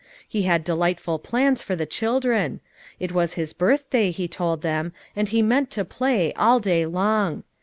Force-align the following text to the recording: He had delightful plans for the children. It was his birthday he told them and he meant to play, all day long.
He 0.27 0.41
had 0.49 0.63
delightful 0.63 1.19
plans 1.19 1.61
for 1.61 1.75
the 1.75 1.85
children. 1.85 2.59
It 2.99 3.11
was 3.11 3.35
his 3.35 3.53
birthday 3.53 4.09
he 4.09 4.27
told 4.27 4.63
them 4.63 4.93
and 5.15 5.29
he 5.29 5.43
meant 5.43 5.69
to 5.77 5.85
play, 5.85 6.33
all 6.33 6.59
day 6.59 6.87
long. 6.87 7.43